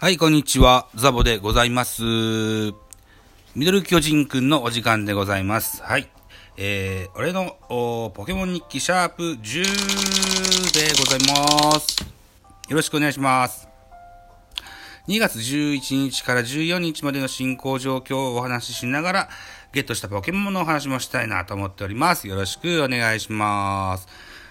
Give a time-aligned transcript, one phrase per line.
[0.00, 0.86] はい、こんにちは。
[0.94, 2.04] ザボでございます。
[2.04, 5.82] ミドル巨人くんのお時間でございます。
[5.82, 6.08] はい。
[6.56, 7.56] えー、俺の
[8.14, 9.42] ポケモン日記シャープ10
[10.72, 12.00] でございます。
[12.68, 13.68] よろしくお願いします。
[15.08, 19.28] 2月11日から14日までの進行状況をお話ししながら、
[19.72, 22.28] ゲットしたポケモンのお話もしたいなと思っております。
[22.28, 24.06] よろしくお願いします。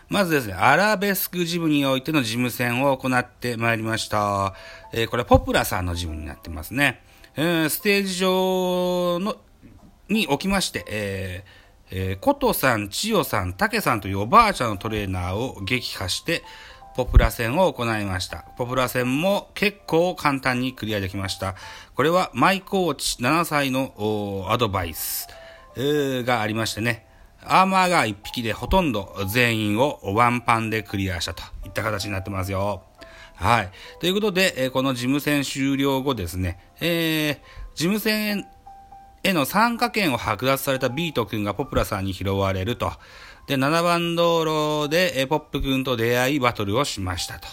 [0.09, 4.53] まずですね、アラベスクジムにおいての事務戦を行ってまいりました。
[4.93, 7.01] えーこれはポプラさんのジムになってますね。
[7.35, 9.35] えーステージ上の、
[10.07, 16.41] におきまして、えーえー、コトさん、チヨさん、タケさんというおばあちゃんのトレーナーを撃破して、
[16.95, 18.45] ポプラ戦を行いました。
[18.57, 21.55] ポプラ戦も結構簡単にクリアできました。
[21.95, 25.27] これはマイコーチ7歳のアドバイス、
[25.77, 27.06] がありましてね、
[27.49, 32.83] アーマーが1匹でほとんど全員をワンパンでクリアしたといった形になってますよ。
[33.35, 33.69] はい。
[33.99, 37.39] ということで、えこの事務戦終了後ですね、えー
[37.75, 38.47] 事務戦
[39.21, 42.91] への参加権を剥奪されたビート君がポプラさんに拾われると。
[43.45, 47.47] で、7番道路で、えポップ君と出会いバトルをしましたと。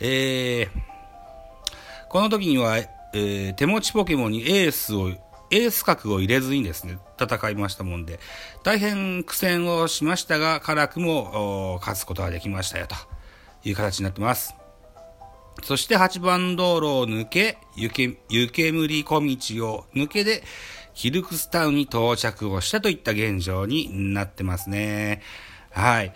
[0.00, 0.68] えー
[2.08, 5.12] この時には、えー手持ちポケモンにエースを、
[5.52, 8.18] エース格を入れずにですね、戦いましたもんで、
[8.64, 12.96] 大変苦戦をしましたが、辛くも勝つことができましたよと
[13.68, 14.54] いう形になってます。
[15.62, 20.42] そして8番道路を抜け、湯け湯煙小道を抜けで、
[20.94, 25.20] キルクスタウンに到着をしたといった現状になってますね。
[25.70, 26.14] はい。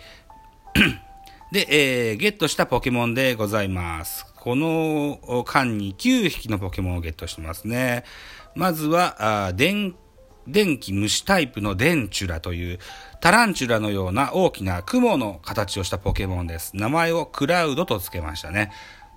[1.51, 4.25] で、えーゲットしたポケモンでございます。
[4.35, 8.03] この間に9匹のポケモンをゲットしてますね。
[8.57, 9.95] まずは、電、
[10.47, 12.79] 電気虫タイプのデンチュラという
[13.21, 16.75] タランチュラのような大きな雲の形をしたポケモンです。
[16.75, 18.71] 名前をクラウドと付けましたね。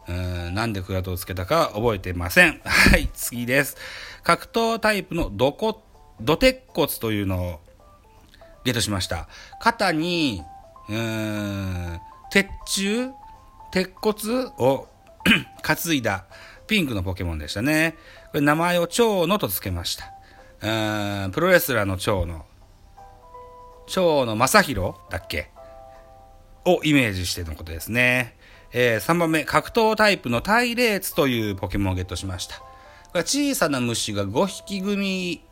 [0.09, 2.61] うんなんでクラウドを付けたか覚えてません。
[2.69, 3.79] はい、次です。
[4.23, 5.83] 格闘タイプのドコ、
[6.21, 7.61] ド鉄骨というのを
[8.65, 9.27] ゲットしました。
[9.59, 10.43] 肩に、
[10.91, 12.01] うーん、
[12.31, 13.15] 鉄柱
[13.73, 14.87] 鉄骨を
[15.63, 16.27] 担いだ
[16.67, 17.97] ピンクのポケモンでしたね。
[18.31, 20.13] これ名前を蝶野と付けました。
[20.63, 22.45] うん、プロレスラーの蝶野。
[23.87, 25.51] 蝶野正宏だっけ？
[26.65, 28.37] をイメージしてのことですね。
[28.73, 32.59] えー3番目、格闘タイプのタイレーツというポケモンをゲットしました。
[32.59, 32.65] こ
[33.15, 35.43] れ小さな虫が5匹組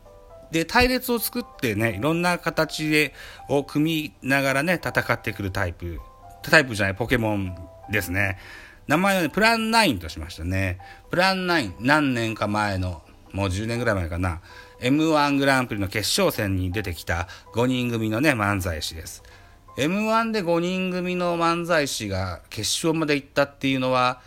[0.51, 3.13] で隊列を作ってね、いろんな形で、
[3.49, 5.99] を組みながらね、戦ってくるタイプ、
[6.43, 7.57] タイプじゃない、ポケモン
[7.91, 8.37] ですね。
[8.89, 10.79] 名前はね、プラン9としましたね。
[11.11, 14.41] プラン9、何年か前の、もう10年ぐらい前かな、
[14.81, 19.21] M1 グランプリの決勝戦に出てきた5人組のね、漫才師です。
[19.77, 24.21] M1 で5人組の漫才師が決勝まで行ったっていうのは、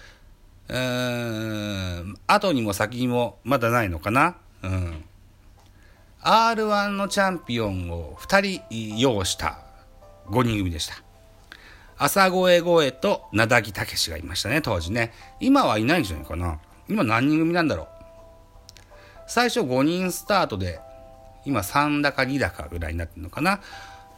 [0.68, 5.04] うーん、後にも先にもまだないのかなうん。
[6.22, 9.58] R1 のチャンピオンを2人擁した
[10.26, 11.02] 5人組でした。
[12.04, 15.12] 朝声声と名木武史がいましたね、当時ね。
[15.38, 16.58] 今はいないんじゃないかな。
[16.88, 17.88] 今何人組なんだろう。
[19.28, 20.80] 最初5人スタートで、
[21.44, 23.60] 今3だか2だかぐらいになってるのかな。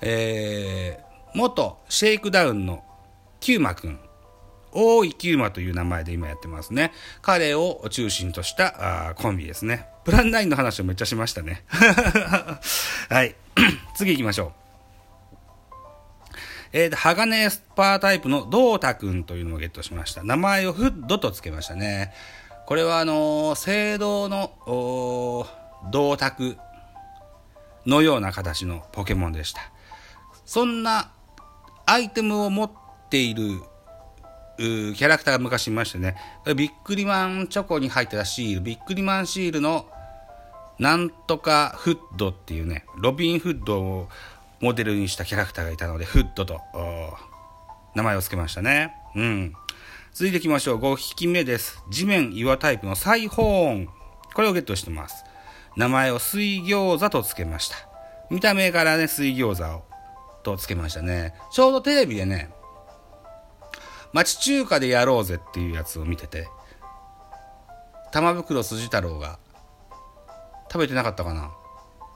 [0.00, 2.82] えー、元シェイクダウンの
[3.40, 4.00] キューマくん。
[4.72, 6.90] 大井キューマという名前で今やってますね。
[7.20, 9.86] 彼を中心としたあコンビですね。
[10.04, 11.64] プラン9の話をめっちゃしましたね。
[13.10, 13.34] はい。
[13.94, 14.63] 次行きましょう。
[16.76, 20.24] えー、鋼スパータイプのドータくんというのをゲットしました。
[20.24, 22.12] 名前をフッドと付けましたね。
[22.66, 25.46] これはあのー青銅の
[25.92, 26.56] 銅鐸
[27.86, 29.60] のような形のポケモンでした。
[30.44, 31.12] そんな
[31.86, 32.70] アイテムを持っ
[33.08, 33.60] ている
[34.58, 36.16] キャラクターが昔いましてね、
[36.56, 39.86] ビックリマンチョコに入ってたシール、ビックリマンシールの
[40.80, 44.08] なんとかフッドっていうね、ロビン・フッドを
[44.64, 46.58] モデルにしたキャラクターがいたので、フッドと
[47.94, 48.94] 名前を付けましたね。
[49.14, 49.52] うん。
[50.14, 50.78] 続いていきましょう。
[50.78, 51.84] 5匹目です。
[51.90, 53.88] 地面岩タイプのサイホーン。
[54.32, 55.22] これをゲットしてます。
[55.76, 57.76] 名前を水餃子と付けました。
[58.30, 59.82] 見た目からね、水餃子を
[60.42, 61.34] と付けましたね。
[61.52, 62.48] ちょうどテレビでね、
[64.14, 66.48] 町中華でやろうぜっていうやつを見てて、
[68.12, 69.38] 玉袋筋太郎が
[70.72, 71.50] 食べてなかったかな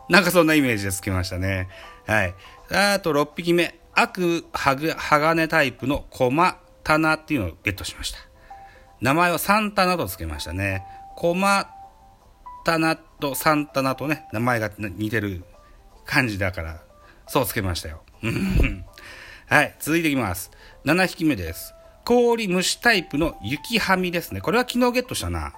[0.09, 1.69] なんかそんなイメージでつけましたね。
[2.07, 2.35] はい。
[2.71, 3.79] あと6匹目。
[3.95, 8.19] 悪はぐ鋼タイプのコマタナっていうのをゲットしました。
[9.01, 10.85] 名前はサンタナとつけましたね。
[11.17, 11.69] コマ
[12.65, 15.45] タナとサンタナとね、名前が似てる
[16.05, 16.81] 感じだから、
[17.27, 18.03] そうつけましたよ。
[18.23, 18.85] うん
[19.47, 19.75] はい。
[19.81, 20.51] 続いていきます。
[20.85, 21.75] 7匹目です。
[22.05, 24.41] 氷虫タイプの雪はみですね。
[24.41, 25.55] これは昨日ゲットしたな。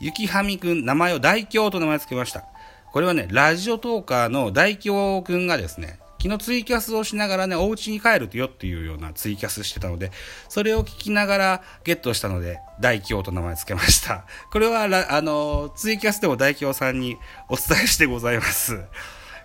[0.00, 2.44] 雪はみくん、名前を大京と名前付けました。
[2.92, 10.10] これはね、ラジオトーカーの大京くんがですね、昨日ツイキャスをしながらね、お家に帰るよっていうようなツイキャスしてたので、
[10.48, 14.24] それを聞きながらゲットしたので、大京と名前付けました。
[14.50, 17.16] これは、あの、ツイキャスでも大京さんに
[17.48, 18.80] お伝えしてございます。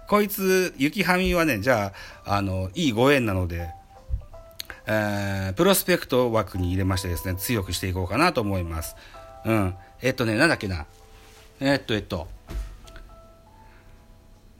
[0.07, 1.93] こいつ、雪はみはね、じゃ
[2.25, 3.69] あ、あの、いいご縁なので、
[4.87, 8.95] えー、プロスペクト枠に入れましてですね、強くしていこうかなと思います。
[9.45, 9.75] うん。
[10.01, 10.85] えっとね、なんだっけな。
[11.59, 12.27] えっと、えっと、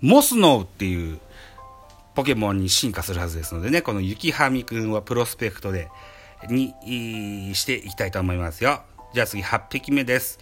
[0.04, 1.18] モスノウっていう
[2.14, 5.90] ポケモンに進化するはずですのでね、この雪はみくんはプロスペクトで、
[6.50, 6.74] に、
[7.56, 8.82] していきたいと思いますよ。
[9.14, 10.40] じゃあ次、8匹目です。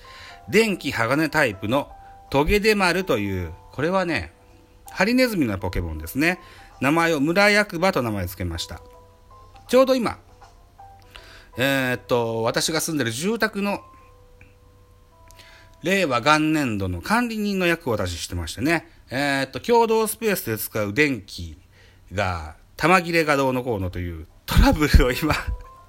[0.49, 1.91] 電気鋼タイプの
[2.31, 4.33] トゲデマルという、これはね、
[4.89, 6.39] ハリネズミのポケモンですね。
[6.79, 8.81] 名前を村役場と名前付けました。
[9.67, 10.17] ちょうど今、
[11.57, 13.81] えー、っと、私が住んでる住宅の
[15.83, 21.57] 令和元年度の管理人の役を私してましてね、えー、っと、共同スペースで使う電気
[22.13, 25.35] が、玉切れがどうのこうのというトラブルを今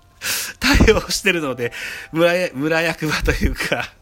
[0.61, 1.73] 対応してるので、
[2.13, 3.95] 村、村役場というか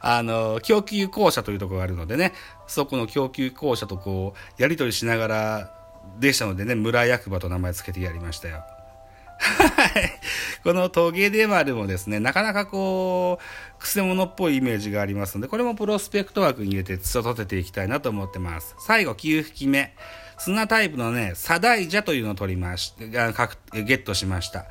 [0.00, 2.32] あの、供給公社というところがあるのでね、
[2.66, 5.74] そこの供給公社とこう、やり取りしながら
[6.20, 8.64] でしたのでね、村役場と名前付けてやりましたよ。
[9.38, 10.20] はい。
[10.62, 18.74] このトゲデマルもですね、なかなかこう、くせ者っぽいイメージがありますので、これもプロスペクト枠に入れて育てていきたいなと思ってます。
[18.78, 19.94] 最後、9匹目。
[20.38, 24.66] 砂タイプのね、サダイジャというのを取りまし、ゲットしました。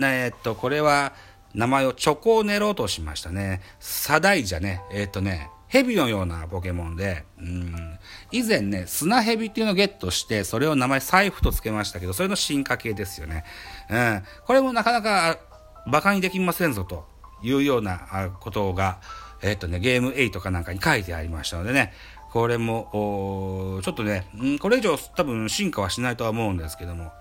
[0.00, 1.12] えっと、これは、
[1.54, 3.60] 名前をチョコネロとしましたね。
[3.80, 4.82] サダイジャね。
[4.92, 7.98] えっとね、蛇のようなポケモンで、うん、
[8.32, 13.44] 以前ね、砂蛇っていうのをゲットして、それを名前財布と付けましたけど、それの進化系ですよね。
[13.88, 15.38] うん、これもなかなか
[15.86, 17.06] 馬鹿にできませんぞと
[17.42, 18.98] いうようなことが、
[19.42, 21.92] えっ、とね、ゲーム8かなんかに書いてありましたのでね、
[22.32, 27.12] これも、ちょっとね、うん、これ以上多分進化はしないとは思うんですけども、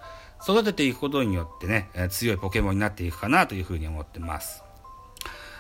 [0.44, 4.64] 育てていくことによってね、強いポケモンになっていくかなというふうに思ってます。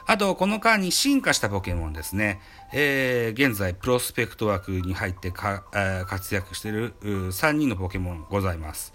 [0.10, 2.42] あと、この間に進化したポケモンですね。
[2.74, 8.92] えー、現在、プロスペクト枠に入ってか、え、活躍している3人のポケモンございます。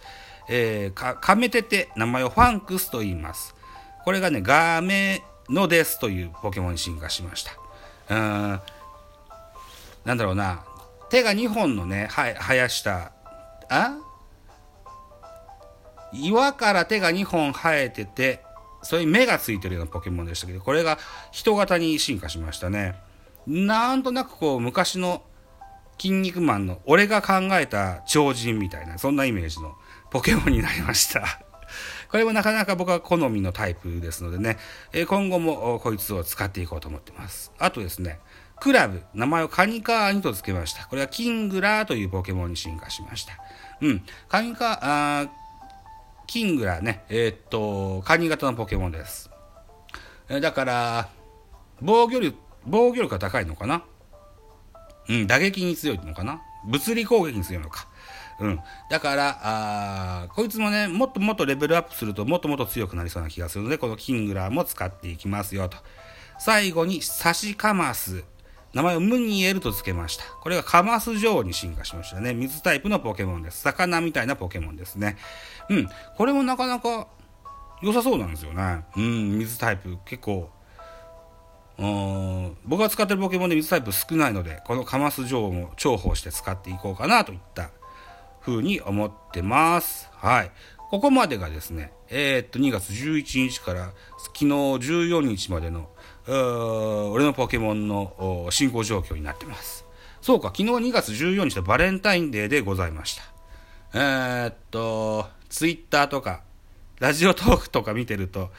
[0.48, 3.54] えー、か、カメテテ、名前をファンクスと言います。
[4.04, 7.52] これがね、ガメノデスというポケモンに進化しました。
[8.10, 8.60] うん、
[10.04, 10.64] なんだろうな、
[11.10, 13.12] 手が2本のね、は、生やした、
[13.68, 13.98] あ？
[16.12, 18.42] 岩から手が2本生えてて、
[18.84, 20.98] それに目がついてるようなポケモンでしたけど、これが
[21.32, 22.94] 人型に進化しましたね。
[23.46, 25.22] なんとなくこう、昔の
[25.98, 29.74] 筋肉マンの俺が考えた超人みたいな、そんなイメージの
[30.10, 31.40] ポケモンになりました。
[32.10, 34.58] これもなかなか僕は好みのタイプですのでね、
[34.92, 37.52] え今後もこいつを使っていこうと思ってます。
[37.58, 38.20] あとですね、
[38.60, 40.86] クラブ、名前をカニカーニと付けました。
[40.86, 43.34] これはキングラーというポケモンに進化しました。
[43.80, 44.04] うん。
[44.28, 45.43] カニカー、
[46.26, 49.30] キングラーね、えー、っと、カニ型のポケモンです。
[50.28, 51.08] えだから、
[51.80, 52.36] 防御力、
[52.66, 53.84] 防御力が高いのかな？
[55.08, 56.40] うん、打撃に強いのかな？
[56.66, 57.88] 物理攻撃に強いのか。
[58.40, 58.60] うん。
[58.90, 65.76] だから、あこいつもね、もっともっとレベルアップするともっともっと強くなりそうな気がするので、このキングラーも使っていきますよと。
[66.38, 68.24] 最後に、サシカマス。
[68.74, 70.24] 名前をムニエルと付けました。
[70.24, 72.34] これがカマス女王に進化しましたね。
[72.34, 73.62] 水タイプのポケモンです。
[73.62, 75.16] 魚みたいなポケモンですね。
[75.70, 75.88] うん。
[76.16, 77.06] これもなかなか
[77.82, 78.84] 良さそうなんですよね。
[78.96, 80.50] うん、水タイプ結構、
[81.76, 87.70] うん僕が使ってるポケモンで水タイプ少ないので、このカマス女王も重宝して使っていこうかなといった
[88.40, 90.08] 風に思ってます。
[90.12, 90.50] はい。
[90.90, 95.88] ここまでがですね、えー、っと、2月11日から昨日14日までの
[96.26, 99.84] 俺のポケモンの進行状況になってます。
[100.22, 103.22] そうか、昨日2月14日のバレンタインデーでございました。
[103.94, 106.42] えー、っと、ツイッターとか、
[106.98, 108.50] ラジオトークとか見てると、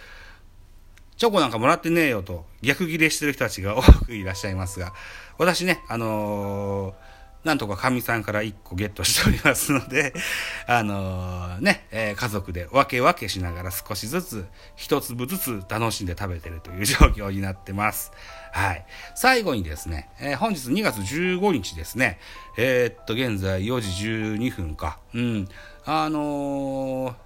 [1.18, 4.94] チョコなんかもらってねえよと逆ギレしてる人たちが多くいらっしゃいますが、
[5.38, 7.15] 私ね、あのー
[7.46, 10.14] なんとかかみさんから1個ゲットしておりますので、
[10.66, 18.12] あのー、ね、えー、家族で分け分けしながら少しずつ、一粒ずつ楽しんで食べてるという状況になってます。
[18.52, 18.86] はい。
[19.14, 22.20] 最後にですね、えー、本日2月15日ですね、
[22.58, 24.98] えー、っと、現在4時12分か。
[25.14, 25.48] うん。
[25.86, 27.26] あのー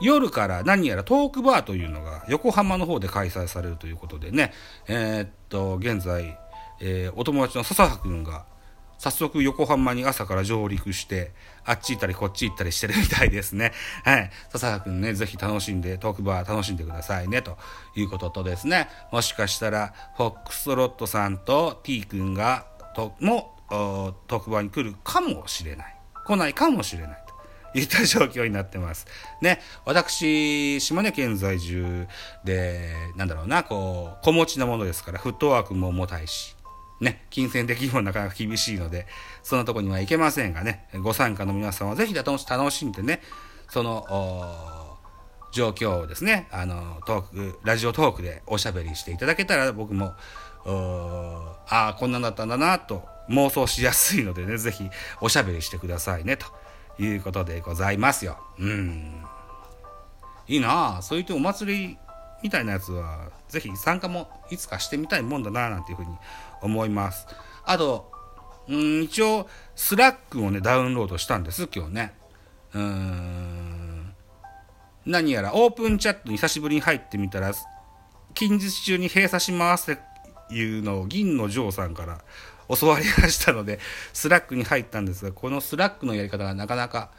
[0.00, 4.52] 夜から何やらトークバーというのが横浜の方で開催されるということでね、
[4.88, 6.36] えー、っと、現在、
[6.80, 8.44] えー、お友達の笹葉くんが
[9.02, 11.32] 早速横浜に朝から上陸して、
[11.64, 13.72] あっち行ったりこっち行ったりしてるみたいですね。
[14.06, 14.30] はい。
[14.50, 17.58] 笹原くんね、ぜひ楽しんで、トークバー楽しんでくださいね、と
[17.96, 25.96] いうこととですね、もしかしたら、フォックストロットさんと T 君が、と、も、トークバーに来るかもしれない。
[26.24, 27.24] 来ないかもしれない。
[27.72, 29.08] といった状況になってます。
[29.40, 32.06] ね、私、島根県在住
[32.44, 36.54] で、なんだろうな、こう、子持ちのものですから、フットワークも重たいし、
[37.02, 39.06] ね、金銭的にもなかなか厳しいので、
[39.42, 42.38] そんなとこには行けませんがね、ご参加の皆さんはぜひ楽
[42.70, 43.20] しんでね、
[43.68, 44.98] その、
[45.50, 50.14] 状況をですね、あの、トーク、ラジオトークでおしゃべりしていただけたら僕も、
[50.64, 54.88] ああ、こんなんだったんだなと妄想しやすいのでね、ぜひ
[55.20, 56.46] おしゃべりしてくださいね、と
[57.02, 58.38] いうことでございますよ。
[58.60, 59.24] うん。
[60.46, 61.98] いいなあそう言ってお祭り
[62.42, 66.16] みたいなやつは、ぜひ参加もいつかしてみたいもんだな、なんていうふうに
[66.62, 67.26] 思います。
[67.64, 68.10] あと、
[68.68, 72.14] うん、一応、スラックをね、ダウンロードしたんです、今日ね。
[72.74, 74.14] うーん。
[75.04, 77.52] 何やらオープンチャットに久しぶりに入ってみたら、
[78.34, 79.96] 近日中に閉鎖しますっ
[80.48, 82.20] ていうのを銀のジョーさんから
[82.68, 83.78] 教わりましたので、
[84.12, 87.10] スラックに入ったんですが、このスラックのやり方がなかなか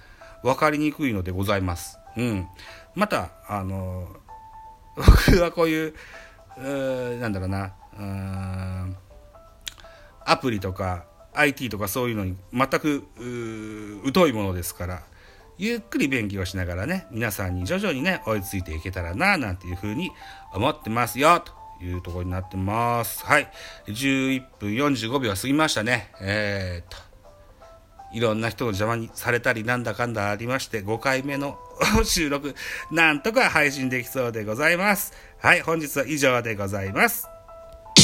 [0.43, 1.99] 分かりにくいのでございます。
[2.17, 2.47] うん。
[2.95, 4.07] また、あの、
[4.95, 5.93] 僕はこういう、
[6.57, 8.97] うなんだろうな、うん
[10.25, 13.03] アプリとか IT とかそういうのに全く
[14.13, 15.03] 疎いものですから
[15.57, 20.11] ゆっくり勉強しながらね皆さんに徐々にね追いついていけたらななんていうふうに
[20.53, 23.25] 思ってますよというところになってます。
[23.25, 23.51] はい。
[23.87, 26.11] 11分45秒過ぎましたね。
[26.21, 27.13] えー、っと。
[28.13, 31.57] いろんな人の邪魔にされたりなんだかんだありまして5回目の
[32.05, 32.55] 収録
[32.91, 35.13] なんとか配信できそうでございます。
[35.39, 35.61] はい。
[35.61, 37.32] 本日は以上でございます。